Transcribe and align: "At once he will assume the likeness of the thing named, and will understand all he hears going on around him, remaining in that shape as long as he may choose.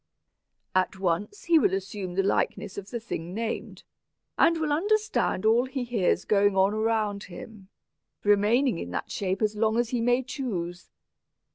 "At 0.73 0.97
once 0.97 1.43
he 1.43 1.59
will 1.59 1.75
assume 1.75 2.15
the 2.15 2.23
likeness 2.23 2.75
of 2.75 2.89
the 2.89 2.99
thing 2.99 3.35
named, 3.35 3.83
and 4.35 4.57
will 4.59 4.71
understand 4.73 5.45
all 5.45 5.65
he 5.65 5.83
hears 5.83 6.25
going 6.25 6.57
on 6.57 6.73
around 6.73 7.25
him, 7.25 7.69
remaining 8.23 8.79
in 8.79 8.89
that 8.89 9.11
shape 9.11 9.43
as 9.43 9.55
long 9.55 9.77
as 9.77 9.89
he 9.89 10.01
may 10.01 10.23
choose. 10.23 10.89